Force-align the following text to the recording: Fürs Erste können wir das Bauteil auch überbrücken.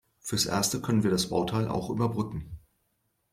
Fürs 0.19 0.47
Erste 0.47 0.81
können 0.81 1.03
wir 1.03 1.11
das 1.11 1.29
Bauteil 1.29 1.67
auch 1.67 1.91
überbrücken. 1.91 2.57